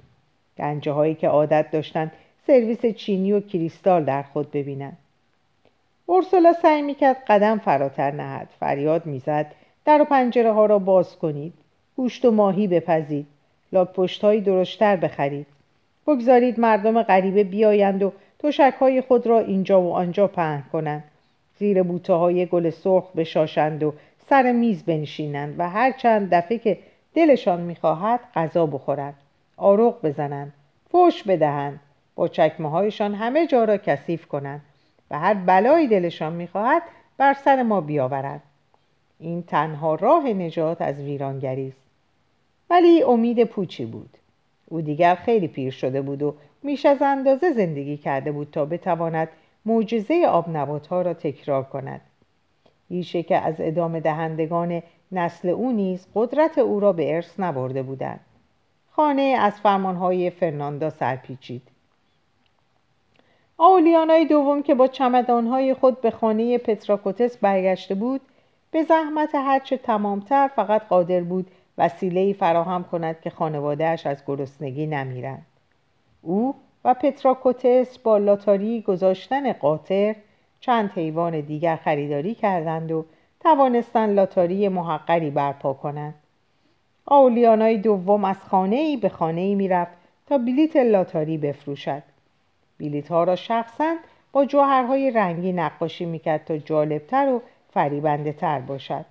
[0.58, 2.12] گنجه هایی که عادت داشتند
[2.48, 4.98] سرویس چینی و کریستال در خود ببینند.
[6.06, 8.50] اورسولا سعی می‌کرد قدم فراتر نهد.
[8.60, 9.52] فریاد می‌زد
[9.86, 11.54] در و پنجره ها را باز کنید.
[11.96, 13.28] گوشت و ماهی بپزید.
[13.72, 15.48] لاک پشت درشتر بخرید.
[16.08, 21.04] بگذارید مردم غریبه بیایند و تشک های خود را اینجا و آنجا پهن کنند.
[21.60, 23.94] زیر بوته های گل سرخ بشاشند و
[24.30, 26.78] سر میز بنشینند و هر چند دفعه که
[27.18, 29.14] دلشان می‌خواهد غذا بخورند
[29.58, 30.54] آروغ بزنند
[30.92, 31.80] فوش بدهند.
[32.16, 34.62] با چکمه هایشان همه جا را کثیف کنند
[35.12, 36.82] و هر بلایی دلشان می‌خواهد
[37.18, 38.42] بر سر ما بیاورند.
[39.20, 41.78] این تنها راه نجات از ویرانگری است.
[42.70, 44.18] ولی امید پوچی بود.
[44.66, 49.30] او دیگر خیلی پیر شده بود و میش از اندازه زندگی کرده بود تا بتواند
[49.66, 50.56] معجزه آب
[50.90, 52.02] ها را تکرار کند.
[52.92, 58.20] ریشه که از ادامه دهندگان نسل او نیز قدرت او را به ارث نبرده بودند.
[58.92, 61.62] خانه از فرمانهای فرناندا سرپیچید.
[63.58, 68.22] آولیانای دوم که با چمدانهای خود به خانه پتراکوتس برگشته بود
[68.72, 75.46] به زحمت هرچه تمامتر فقط قادر بود وسیله فراهم کند که خانوادهش از گرسنگی نمیرند.
[76.22, 80.16] او و پتراکوتس با لاتاری گذاشتن قاطر
[80.60, 83.06] چند حیوان دیگر خریداری کردند و
[83.40, 86.14] توانستند لاتاری محقری برپا کنند.
[87.06, 89.92] آولیانای دوم از خانه ای به خانه ای می‌رفت
[90.28, 92.04] تا بلیت لاتاری بفروشد.
[92.80, 93.96] بلیت ها را شخصا
[94.32, 99.06] با جوهرهای رنگی نقاشی می‌کرد تا جالبتر و فریبنده تر باشد.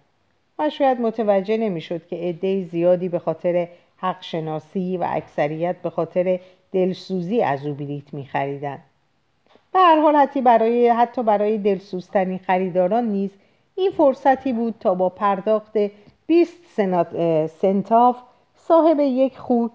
[0.58, 6.40] و شاید متوجه نمی‌شد که عده زیادی به خاطر حق شناسی و اکثریت به خاطر
[6.72, 8.82] دلسوزی از او بلیت میخریدند.
[9.72, 13.30] به هر حال حتی برای حتی برای دلسوزترین خریداران نیز
[13.78, 15.72] این فرصتی بود تا با پرداخت
[16.26, 16.56] 20
[17.60, 18.16] سنتاف
[18.56, 19.72] صاحب یک خوک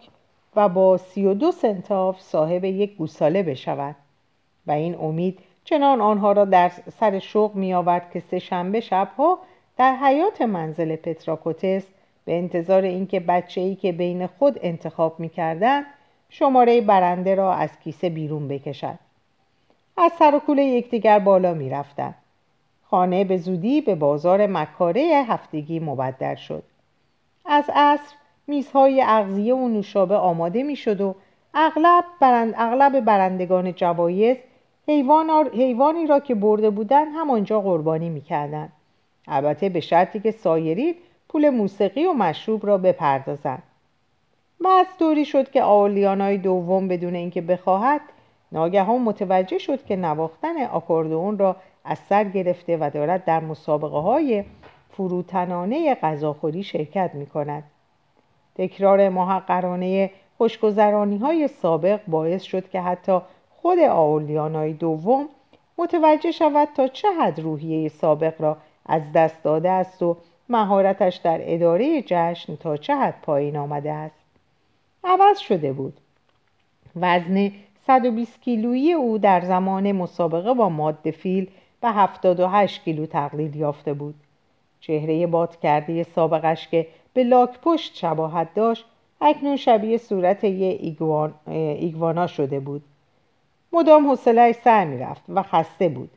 [0.56, 3.96] و با 32 سنتاف صاحب یک گوساله بشود
[4.68, 9.40] و این امید چنان آنها را در سر شوق می آورد که سه شنبه شبها
[9.78, 11.84] در حیات منزل پتراکوتس
[12.26, 15.84] به انتظار اینکه بچه ای که بین خود انتخاب می کردن
[16.30, 19.00] شماره برنده را از کیسه بیرون بکشد
[19.98, 22.16] از سر و کول یکدیگر بالا می رفتن.
[22.92, 26.64] خانه به زودی به بازار مکاره هفتگی مبدل شد.
[27.46, 28.16] از عصر
[28.48, 31.16] میزهای اغذیه و نوشابه آماده می شد و
[31.54, 34.38] اغلب, برند، اغلب برندگان جوایز
[35.54, 38.72] حیوانی را که برده بودند همانجا قربانی می‌کردند.
[39.28, 40.96] البته به شرطی که سایرین
[41.30, 43.64] پول موسیقی و مشروب را بپردازند.
[44.66, 48.02] بعد دوری شد که آولیانای دوم بدون اینکه بخواهد
[48.52, 54.44] ناگهان متوجه شد که نواختن آکوردئون را از سر گرفته و دارد در مسابقه های
[54.90, 57.64] فروتنانه غذاخوری شرکت می کند.
[58.56, 65.30] تکرار محقرانه خوشگذرانی های سابق باعث شد که حتی خود آولیانای دوم
[65.78, 70.18] متوجه شود تا چه حد روحیه سابق را از دست داده است و
[70.50, 74.16] مهارتش در اداره جشن تا چه حد پایین آمده است
[75.04, 75.98] عوض شده بود
[76.96, 77.52] وزن
[77.88, 81.50] 120 کیلویی او در زمان مسابقه با ماده فیل
[81.82, 84.16] به 78 کیلو تقلیل یافته بود.
[84.80, 88.86] چهره باد کرده سابقش که به لاک پشت شباهت داشت
[89.22, 92.84] اکنون شبیه صورت یه ایگوان، ایگوانا شده بود.
[93.74, 96.10] مدام حوصلهاش سر می‌رفت و خسته بود.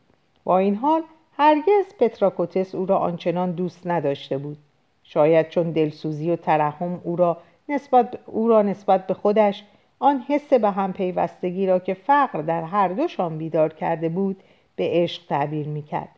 [0.44, 1.02] با این حال
[1.36, 4.58] هرگز پتراکوتس او را آنچنان دوست نداشته بود.
[5.04, 7.36] شاید چون دلسوزی و ترحم او را
[7.68, 9.64] نسبت, او را نسبت به خودش
[9.98, 14.42] آن حس به هم پیوستگی را که فقر در هر دوشان بیدار کرده بود
[14.76, 16.08] به عشق تعبیر می‌کرد.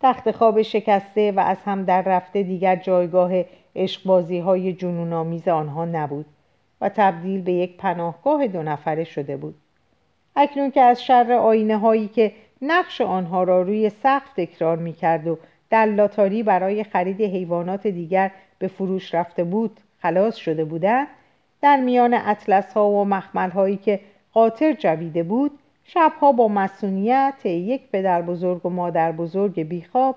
[0.00, 3.32] تخت خواب شکسته و از هم در رفته دیگر جایگاه
[3.76, 5.12] عشقبازی های جنون
[5.48, 6.26] آنها نبود
[6.80, 9.54] و تبدیل به یک پناهگاه دو نفره شده بود.
[10.36, 15.26] اکنون که از شر آینه هایی که نقش آنها را روی سقف تکرار می کرد
[15.26, 15.38] و
[15.72, 21.06] لاتاری برای خرید حیوانات دیگر به فروش رفته بود خلاص شده بودند
[21.62, 24.00] در میان اطلس ها و مخمل هایی که
[24.32, 25.58] قاطر جویده بود
[25.92, 30.16] شبها با مسئولیت یک پدر بزرگ و مادر بزرگ بیخواب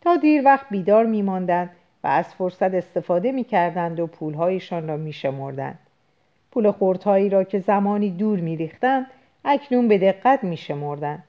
[0.00, 1.70] تا دیر وقت بیدار می ماندند
[2.04, 5.78] و از فرصت استفاده می کردند و پولهایشان را می شمردند.
[6.50, 9.06] پول خورتهایی را که زمانی دور می ریختند
[9.44, 11.22] اکنون به دقت می شمردن.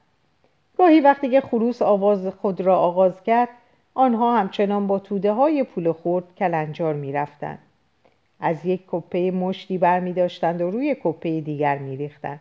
[0.77, 3.49] گاهی وقتی که خروس آواز خود را آغاز کرد
[3.93, 7.57] آنها همچنان با توده های پول خورد کلنجار می رفتن.
[8.39, 12.39] از یک کپه مشتی بر می و روی کپه دیگر می ریختند.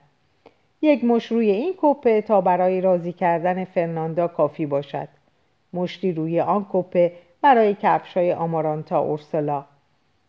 [0.82, 5.08] یک مش روی این کپه تا برای راضی کردن فرناندا کافی باشد.
[5.72, 9.64] مشتی روی آن کپه برای کفش های آمارانتا اورسلا.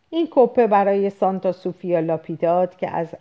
[0.09, 3.15] این کپه برای سانتا سوفیا لاپیداد که از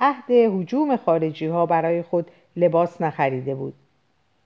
[0.00, 3.74] عهد حجوم خارجی ها برای خود لباس نخریده بود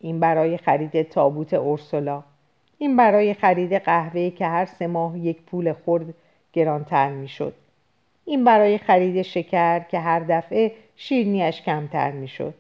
[0.01, 2.23] این برای خرید تابوت اورسولا
[2.79, 6.15] این برای خرید قهوه که هر سه ماه یک پول خورد
[6.53, 7.55] گرانتر می‌شد
[8.25, 12.55] این برای خرید شکر که هر دفعه شیرنیش کمتر می‌شد.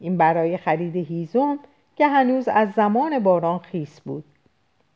[0.00, 1.58] این برای خرید هیزم
[1.96, 4.24] که هنوز از زمان باران خیس بود.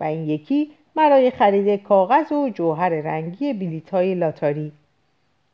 [0.00, 4.72] و این یکی برای خرید کاغذ و جوهر رنگی بلیت های لاتاری.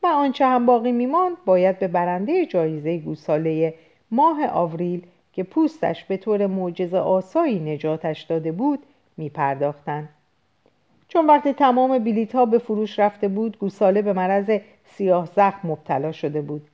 [0.02, 3.74] و آنچه هم باقی میماند باید به برنده جایزه گوساله
[4.10, 8.78] ماه آوریل که پوستش به طور معجز آسایی نجاتش داده بود
[9.16, 10.08] میپرداختند.
[11.08, 16.12] چون وقتی تمام بلیت ها به فروش رفته بود گوساله به مرض سیاه زخم مبتلا
[16.12, 16.66] شده بود.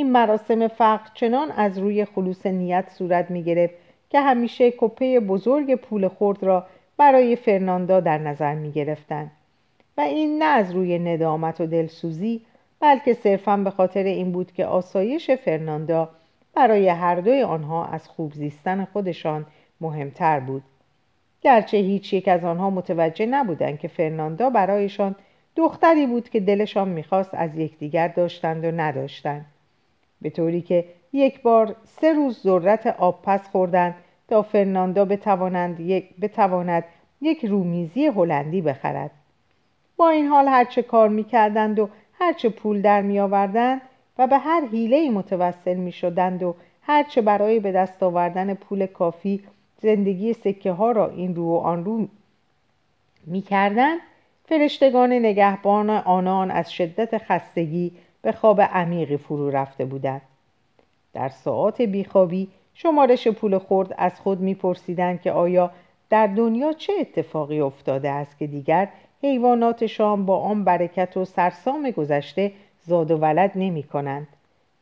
[0.00, 3.74] این مراسم فقر چنان از روی خلوص نیت صورت می گرفت
[4.10, 9.30] که همیشه کپه بزرگ پول خورد را برای فرناندا در نظر می گرفتن.
[9.96, 12.40] و این نه از روی ندامت و دلسوزی
[12.80, 16.08] بلکه صرفا به خاطر این بود که آسایش فرناندا
[16.54, 19.46] برای هر دوی آنها از خوب زیستن خودشان
[19.80, 20.62] مهمتر بود
[21.40, 25.14] گرچه هیچ یک از آنها متوجه نبودند که فرناندا برایشان
[25.56, 29.46] دختری بود که دلشان می‌خواست از یکدیگر داشتند و نداشتند
[30.22, 33.94] به طوری که یک بار سه روز ذرت آب پس خوردند
[34.28, 36.84] تا فرناندا بتواند یک, بتواند
[37.20, 39.10] یک رومیزی هلندی بخرد.
[39.96, 43.80] با این حال هرچه کار می‌کردند و هرچه پول در میآوردند
[44.18, 49.40] و به هر حیله متوسل می‌شدند و هرچه برای به دست آوردن پول کافی
[49.82, 52.08] زندگی سکه ها را این رو و آن رو
[53.26, 53.98] می‌کردند
[54.44, 60.22] فرشتگان نگهبان آنان از شدت خستگی به خواب عمیقی فرو رفته بودند.
[61.12, 65.70] در ساعات بیخوابی شمارش پول خورد از خود میپرسیدند که آیا
[66.10, 68.88] در دنیا چه اتفاقی افتاده است که دیگر
[69.22, 72.52] حیواناتشان با آن برکت و سرسام گذشته
[72.82, 74.28] زاد و ولد نمی کنند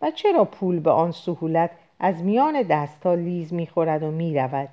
[0.02, 1.70] و چرا پول به آن سهولت
[2.00, 4.68] از میان دستها لیز می‌خورد و می‌رود؟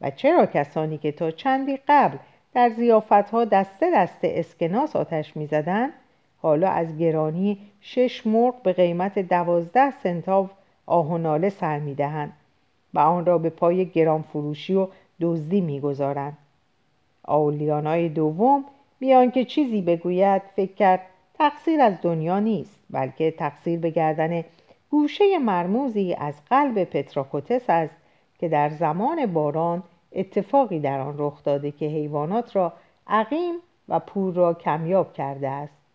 [0.00, 2.16] و چرا کسانی که تا چندی قبل
[2.54, 5.92] در زیافتها دسته دسته اسکناس آتش می‌زدند
[6.46, 10.48] حالا از گرانی شش مرغ به قیمت دوازده سنتاو
[10.86, 12.32] آهناله سر می‌دهند
[12.94, 14.88] و آن را به پای گران فروشی و
[15.20, 16.38] دزدی می‌گذارند.
[17.24, 18.64] آولیانای دوم
[18.98, 21.00] بیان که چیزی بگوید فکر کرد
[21.38, 24.44] تقصیر از دنیا نیست بلکه تقصیر به گردن
[24.90, 27.96] گوشه مرموزی از قلب پتراکوتس است
[28.38, 29.82] که در زمان باران
[30.12, 32.72] اتفاقی در آن رخ داده که حیوانات را
[33.06, 33.54] عقیم
[33.88, 35.85] و پور را کمیاب کرده است.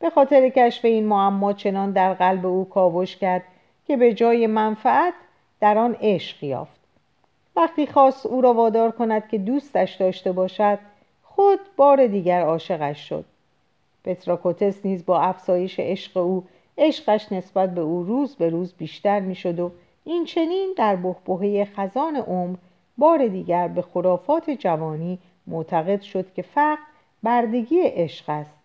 [0.00, 3.42] به خاطر کشف این معما چنان در قلب او کاوش کرد
[3.86, 5.14] که به جای منفعت
[5.60, 6.80] در آن عشق یافت.
[7.56, 10.78] وقتی خواست او را وادار کند که دوستش داشته باشد
[11.22, 13.24] خود بار دیگر عاشقش شد.
[14.04, 16.44] پتراکوتس نیز با افزایش عشق او
[16.78, 19.72] عشقش نسبت به او روز به روز بیشتر می‌شد و
[20.04, 22.56] این چنین در بحبوحه خزان عمر
[22.98, 26.82] بار دیگر به خرافات جوانی معتقد شد که فقر
[27.22, 28.59] بردگی عشق است.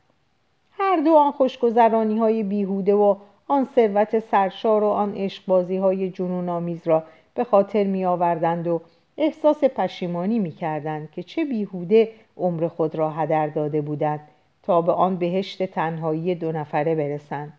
[0.80, 3.16] هر دو آن خوشگذرانی های بیهوده و
[3.48, 8.82] آن ثروت سرشار و آن عشقبازی های جنون آمیز را به خاطر می آوردند و
[9.18, 14.20] احساس پشیمانی می کردند که چه بیهوده عمر خود را هدر داده بودند
[14.64, 17.54] تا به آن بهشت تنهایی دو نفره برسند.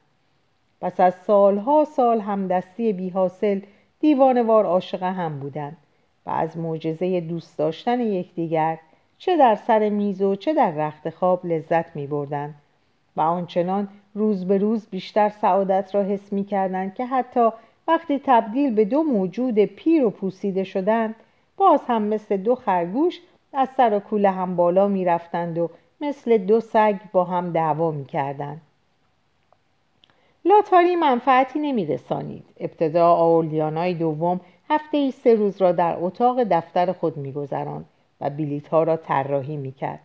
[0.80, 3.60] پس از سالها سال همدستی بی حاصل
[4.00, 5.76] دیوانوار عاشق هم بودند
[6.26, 8.78] و از معجزه دوست داشتن یکدیگر
[9.18, 12.54] چه در سر میز و چه در رخت خواب لذت می بردن
[13.16, 17.50] و آنچنان روز به روز بیشتر سعادت را حس می کردن که حتی
[17.88, 21.14] وقتی تبدیل به دو موجود پیر و پوسیده شدند
[21.56, 23.20] باز هم مثل دو خرگوش
[23.52, 27.90] از سر و کوله هم بالا می رفتند و مثل دو سگ با هم دعوا
[27.90, 28.60] می کردند.
[30.44, 32.44] لاتاری منفعتی نمی رسانید.
[32.60, 37.32] ابتدا آولیانای دوم هفته ای سه روز را در اتاق دفتر خود می
[38.20, 40.00] و بلیت ها را طراحی می کرد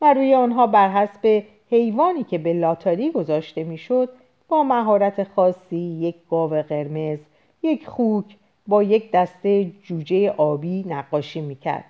[0.00, 4.08] و روی آنها بر حسب حیوانی که به لاتاری گذاشته می‌شد
[4.48, 7.18] با مهارت خاصی یک گاو قرمز
[7.62, 11.84] یک خوک با یک دسته جوجه آبی نقاشی می‌کرد.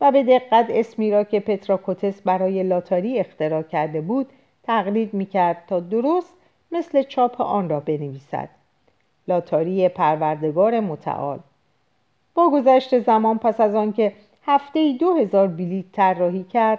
[0.00, 4.26] و به دقت اسمی را که پتراکوتس برای لاتاری اختراع کرده بود
[4.62, 6.36] تقلید می‌کرد تا درست
[6.72, 8.48] مثل چاپ آن را بنویسد.
[9.28, 11.38] لاتاری پروردگار متعال.
[12.34, 14.12] با گذشت زمان پس از آنکه
[14.46, 16.78] هفته دو هزار بلیت طراحی کرد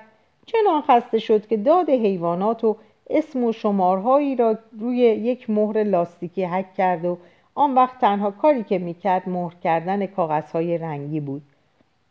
[0.51, 2.75] چنان خسته شد که داد حیوانات و
[3.09, 7.17] اسم و شمارهایی را روی یک مهر لاستیکی حک کرد و
[7.55, 11.41] آن وقت تنها کاری که می‌کرد مهر کردن کاغذهای رنگی بود.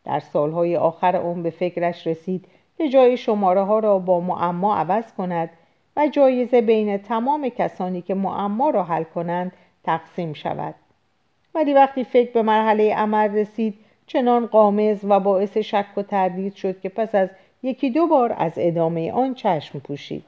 [0.05, 2.45] در سالهای آخر اون به فکرش رسید
[2.77, 5.49] که جای شماره ها را با معما عوض کند
[5.97, 9.51] و جایزه بین تمام کسانی که معما را حل کنند
[9.83, 10.75] تقسیم شود.
[11.55, 13.75] ولی وقتی فکر به مرحله عمل رسید
[14.07, 17.29] چنان قامز و باعث شک و تردید شد که پس از
[17.63, 20.23] یکی دو بار از ادامه آن چشم پوشید.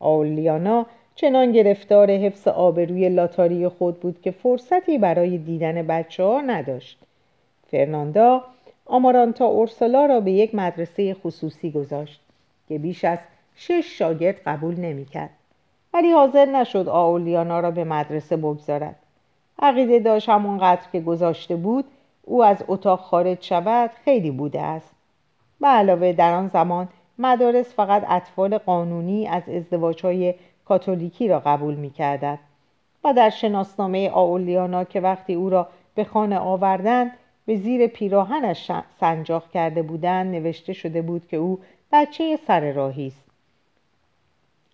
[0.00, 6.98] آولیانا چنان گرفتار حفظ آبروی لاتاری خود بود که فرصتی برای دیدن بچه ها نداشت.
[7.70, 8.44] فرناندا
[8.86, 12.20] آمارانتا اورسولا را به یک مدرسه خصوصی گذاشت
[12.68, 13.18] که بیش از
[13.56, 15.30] شش شاگرد قبول نمی‌کرد
[15.94, 18.96] ولی حاضر نشد آولیانا را به مدرسه بگذارد.
[19.58, 21.84] عقیده داشت همونقدر که گذاشته بود
[22.24, 24.97] او از اتاق خارج شود خیلی بوده است.
[25.60, 26.88] به علاوه در آن زمان
[27.18, 30.34] مدارس فقط اطفال قانونی از ازدواجهای
[30.64, 32.38] کاتولیکی را قبول می و
[33.04, 37.12] و در شناسنامه آولیانا که وقتی او را به خانه آوردند
[37.46, 41.58] به زیر پیراهنش سنجاق کرده بودند نوشته شده بود که او
[41.92, 43.30] بچه سر راهی است.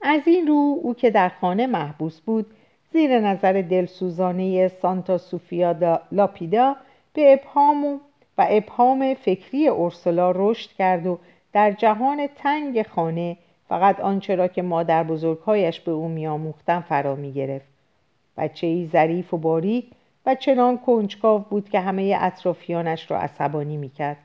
[0.02, 2.46] از این رو او که در خانه محبوس بود
[2.92, 6.76] زیر نظر دلسوزانه سانتا سوفیا لاپیدا
[7.12, 7.98] به ابهام و
[8.42, 11.18] ابهام فکری اورسولا رشد کرد و
[11.52, 13.36] در جهان تنگ خانه
[13.68, 17.66] فقط آنچه را که مادر بزرگهایش به او میآموختن فرا می گرفت.
[18.36, 19.90] بچه ای ظریف و باریک
[20.26, 24.16] و چنان کنجکاو بود که همه اطرافیانش را عصبانی می کرد.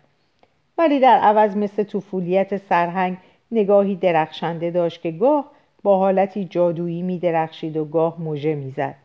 [0.77, 3.17] ولی در عوض مثل طفولیت سرهنگ
[3.51, 5.45] نگاهی درخشنده داشت که گاه
[5.83, 8.95] با حالتی جادویی می درخشید و گاه موژه می زد.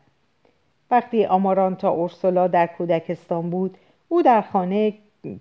[0.91, 3.77] وقتی آمارانتا اورسولا در کودکستان بود
[4.07, 4.93] او در خانه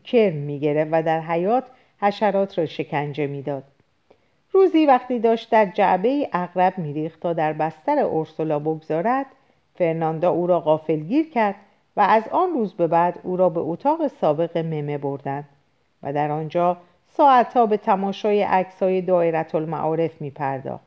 [0.05, 1.65] کرم می گرفت و در حیات
[2.01, 3.65] حشرات را شکنجه می‌داد.
[4.53, 9.27] روزی وقتی داشت در جعبه اغرب میریخت تا در بستر اورسولا بگذارد
[9.75, 11.55] فرناندا او را غافلگیر کرد
[11.97, 15.49] و از آن روز به بعد او را به اتاق سابق ممه بردند
[16.03, 16.77] و در آنجا
[17.17, 20.85] ساعتها به تماشای عکسهای دایرت المعارف می پرداخت.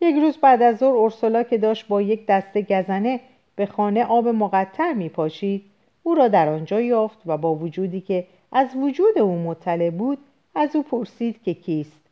[0.00, 3.20] یک روز بعد از ظهر اورسولا که داشت با یک دسته گزنه
[3.56, 5.64] به خانه آب مقطر می پاشید
[6.06, 10.18] او را در آنجا یافت و با وجودی که از وجود او مطلع بود
[10.54, 12.02] از او پرسید که کیست.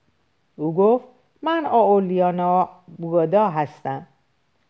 [0.56, 1.04] او گفت
[1.42, 2.68] من آولیانا
[2.98, 4.06] بوگادا هستم.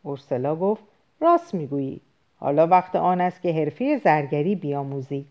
[0.02, 0.82] اورسلا گفت
[1.20, 2.00] راست می‌گویی.
[2.36, 5.24] حالا وقت آن است که حرفه زرگری بیاموزی.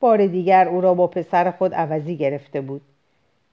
[0.00, 2.82] بار دیگر او را با پسر خود عوضی گرفته بود.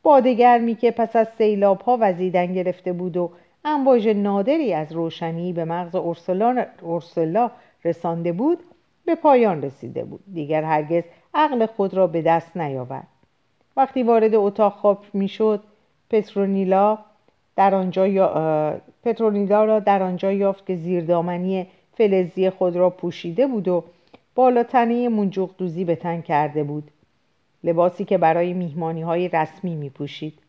[0.03, 3.31] بادگرمی که پس از سیلاب ها وزیدن گرفته بود و
[3.65, 7.51] امواج نادری از روشنی به مغز اورسلا
[7.85, 8.59] رسانده بود
[9.09, 10.19] به پایان رسیده بود.
[10.33, 11.03] دیگر هرگز
[11.33, 13.07] عقل خود را به دست نیاورد.
[13.77, 15.63] وقتی وارد اتاق خواب می‌شد
[16.09, 16.97] پترونیلا
[17.55, 18.81] در آنجا یا...
[19.03, 23.83] پترونیلا را در آنجا یافت که زیردامنی فلزی خود را پوشیده بود و
[24.35, 26.91] بالاتنه منجوق دوزی به تن کرده بود.
[27.63, 30.39] لباسی که برای میهمانی های رسمی می پوشید.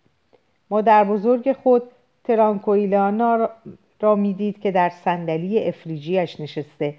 [0.71, 1.83] مادر بزرگ خود
[2.25, 3.49] ترانکویلانا
[4.01, 6.95] را می‌دید که در صندلی افریجیش نشسته.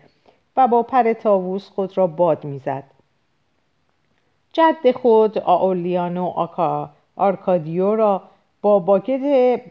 [0.57, 2.83] و با پر تاووس خود را باد می‌زد.
[4.53, 8.21] جد خود آولیانو آکا آرکادیو را
[8.61, 9.61] با باکت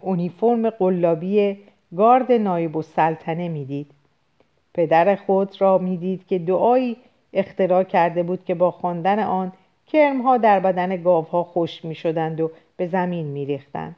[0.00, 1.58] اونیفرم قلابی
[1.96, 3.90] گارد نایب السلطنه می‌دید.
[4.74, 6.96] پدر خود را می‌دید که دعایی
[7.32, 9.52] اختراع کرده بود که با خواندن آن
[9.86, 13.96] کرمها در بدن گاوها خشک می شدند و به زمین می ریختند.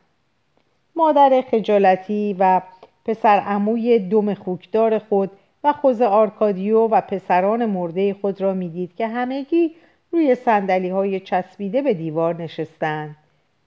[0.97, 2.61] مادر خجالتی و
[3.05, 5.31] پسر عموی دم خوکدار خود
[5.65, 9.71] و خوز آرکادیو و پسران مرده خود را می‌دید که همگی
[10.13, 13.17] روی سندلی های چسبیده به دیوار نشستند.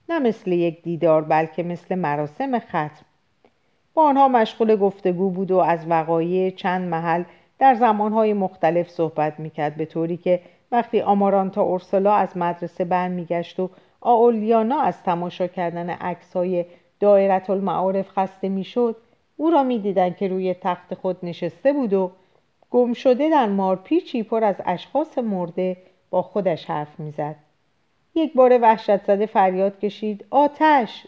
[0.08, 3.04] نه مثل یک دیدار بلکه مثل مراسم ختم.
[3.94, 7.22] با آنها مشغول گفتگو بود و از وقایع چند محل
[7.58, 10.40] در زمانهای مختلف صحبت می‌کرد به طوری که
[10.72, 13.70] وقتی آمارانتا اورسلا از مدرسه برمیگشت و
[14.00, 16.64] آولیانا از تماشا کردن عکس های
[17.00, 18.96] دایرت المعارف خسته می‌شد
[19.40, 22.10] او را می‌دیدند که روی تخت خود نشسته بود و
[22.70, 25.76] گم شده در مارپیچی پر از اشخاص مرده
[26.10, 27.36] با خودش حرف می‌زد.
[28.14, 31.06] یک بار وحشت زده فریاد کشید آتش!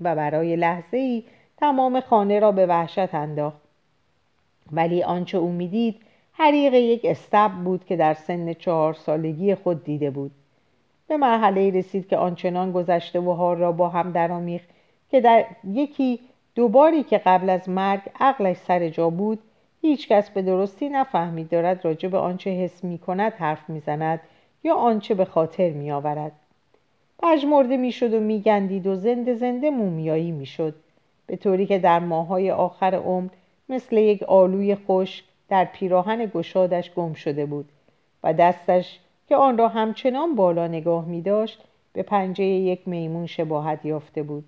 [0.00, 1.24] و برای لحظه ای
[1.56, 3.60] تمام خانه را به وحشت انداخت.
[4.72, 6.00] ولی آنچه او می‌دید
[6.32, 10.30] حریق یک استب بود که در سن چهار سالگی خود دیده بود.
[11.08, 14.68] به مرحله رسید که آنچنان گذشته و هار را با هم درآمیخت
[15.10, 16.20] که در یکی
[16.60, 19.38] دوباری که قبل از مرگ عقلش سر جا بود
[19.80, 24.20] هیچکس به درستی نفهمید دارد راجع به آنچه حس می کند حرف می‌زند
[24.64, 26.32] یا آنچه به خاطر می آورد.
[27.22, 30.74] پژمرده می‌شد و میگندید و زنده زنده مومیایی می‌شد
[31.26, 33.30] به طوری که در ماهای آخر عمر
[33.68, 37.68] مثل یک آلوی خشک در پیراهن گشادش گم شده بود
[38.24, 43.84] و دستش که آن را همچنان بالا نگاه می داشت به پنجه یک میمون شباهت
[43.84, 44.44] یافته بود.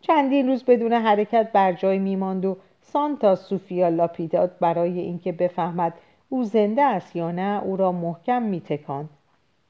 [0.00, 5.94] چندین روز بدون حرکت بر جای میماند و سانتا سوفیا لاپیداد برای اینکه بفهمد
[6.28, 9.08] او زنده است یا نه او را محکم میتکاند.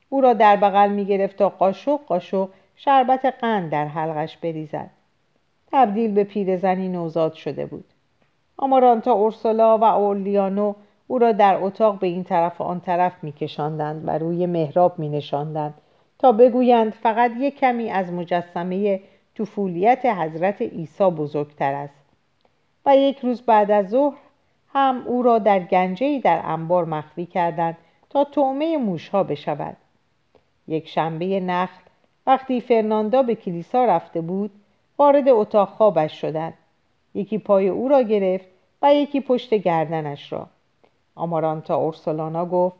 [0.08, 4.90] او را در بغل می‌گرفت تا قاشق قاشق شربت قند در حلقش بریزد.
[5.72, 7.84] تبدیل به پیرزنی نوزاد شده بود.
[8.56, 10.74] آمارانتا اورسولا و اولیانو
[11.06, 15.74] او را در اتاق به این طرف و آن طرف میکشاندند و روی محراب مینشاندند
[16.18, 19.00] تا بگویند فقط یک کمی از مجسمه
[19.38, 22.00] طفولیت حضرت عیسی بزرگتر است.
[22.86, 24.16] و یک روز بعد از ظهر
[24.72, 27.76] هم او را در گنجهی در انبار مخفی کردند
[28.10, 29.76] تا تومه موشها بشود.
[30.68, 31.82] یک شنبه نخل
[32.26, 34.50] وقتی فرناندا به کلیسا رفته بود
[34.98, 36.54] وارد اتاق خوابش شدند.
[37.14, 38.46] یکی پای او را گرفت
[38.82, 40.46] و یکی پشت گردنش را.
[41.14, 42.76] آمارانتا اورسولانا گفت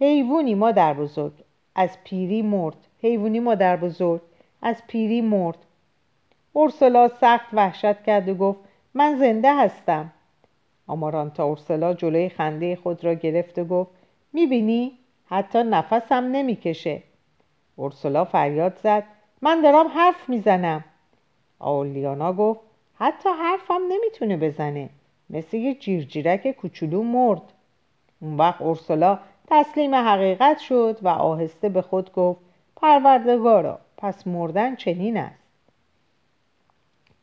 [0.00, 1.32] حیوونی مادر بزرگ
[1.74, 2.76] از پیری مرد.
[3.02, 4.20] حیوانی مادر بزرگ
[4.62, 5.58] از پیری مرد.
[6.52, 8.58] اورسولا سخت وحشت کرد و گفت
[8.94, 10.12] من زنده هستم.
[10.86, 13.90] آمارانتا اورسولا جلوی خنده خود را گرفت و گفت
[14.32, 14.92] می‌بینی؟
[15.26, 17.02] حتی نفسم نمی‌کشه.
[17.76, 19.04] اورسولا فریاد زد
[19.42, 20.84] من دارم حرف می‌زنم.
[21.58, 22.60] آولیانا گفت
[22.94, 24.88] حتی حرفم نمی‌تونه بزنه
[25.30, 27.42] مثل یه جیرجیرک کوچولو مرد.
[28.20, 29.18] اون وقت اورسولا
[29.50, 32.40] تسلیم حقیقت شد و آهسته به خود گفت
[32.76, 35.47] پروردگارا پس مردن چنین است.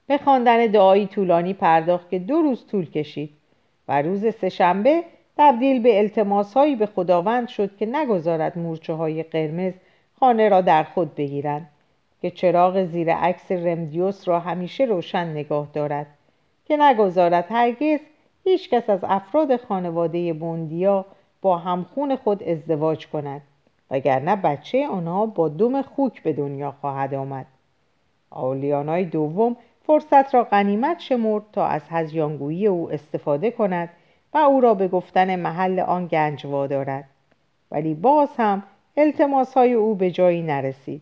[0.08, 3.30] به خواندن دعایی طولانی پرداخت که دو روز طول کشید
[3.88, 5.04] و روز سهشنبه
[5.38, 9.74] تبدیل به التماسهایی به خداوند شد که نگذارد مورچه های قرمز
[10.20, 11.70] خانه را در خود بگیرند
[12.22, 16.08] که چراغ زیر عکس رمدیوس را همیشه روشن نگاه دارد
[16.66, 18.00] که نگذارد هرگز
[18.44, 21.06] هیچ کس از افراد خانواده بوندیا
[21.42, 23.42] با همخون خود ازدواج کند
[23.92, 27.46] وگرنه بچه آنها با دم خوک به دنیا خواهد آمد.
[28.30, 33.90] آولیانای دوم فرصت را غنیمت شمرد تا از هزیانگویی او استفاده کند
[34.34, 37.04] و او را به گفتن محل آن گنج وادارد.
[37.72, 38.64] ولی باز هم
[38.98, 41.02] التماس های او به جایی نرسید.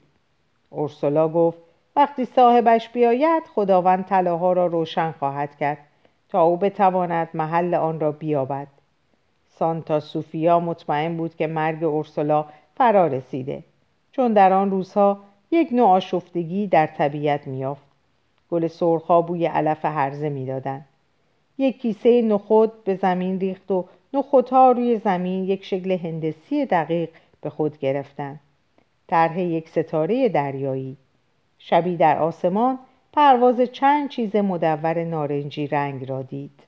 [0.70, 1.58] اورسولا گفت
[1.96, 5.78] وقتی صاحبش بیاید خداوند طلاها را روشن خواهد کرد
[6.30, 8.68] تا او بتواند محل آن را بیابد.
[9.50, 13.64] سانتا سوفیا مطمئن بود که مرگ اورسولا فرا رسیده
[14.12, 15.20] چون در آن روزها
[15.52, 17.93] یک نوع آشفتگی در طبیعت میافت
[18.54, 20.86] گل سرخا بوی علف هرزه می‌دادند
[21.58, 27.10] یک کیسه نخود به زمین ریخت و نخودها روی زمین یک شکل هندسی دقیق
[27.42, 28.40] به خود گرفتند
[29.08, 30.98] طرح یک ستاره دریایی.
[31.60, 32.80] شبی در آسمان
[33.14, 36.64] پرواز چند چیز مدور نارنجی رنگ را دید.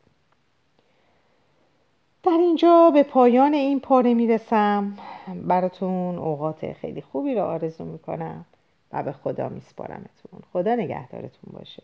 [2.23, 4.97] در اینجا به پایان این پاره می‌رسم.
[5.43, 8.45] براتون اوقات خیلی خوبی را آرزو می‌کنم.
[8.95, 10.41] و به خدا میسپارمتون.
[10.53, 11.83] خدا نگهدارتون باشه.